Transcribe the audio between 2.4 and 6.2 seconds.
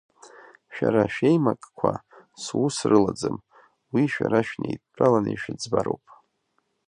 сус рылаӡам, уи шәара шәнеидтәаланы ишәыӡбароуп!